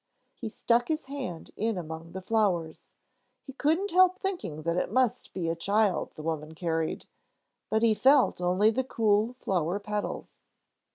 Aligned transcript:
He 0.33 0.49
stuck 0.49 0.87
his 0.87 1.05
hand 1.05 1.51
in 1.55 1.77
among 1.77 2.13
the 2.13 2.23
flowers. 2.23 2.87
He 3.43 3.53
couldn't 3.53 3.91
help 3.91 4.17
thinking 4.17 4.63
that 4.63 4.75
it 4.75 4.91
must 4.91 5.31
be 5.31 5.47
a 5.47 5.55
child 5.55 6.15
the 6.15 6.23
woman 6.23 6.55
carried, 6.55 7.05
but 7.69 7.83
he 7.83 7.93
felt 7.93 8.41
only 8.41 8.71
the 8.71 8.83
cool 8.83 9.33
flower 9.33 9.79
petals. 9.79 10.37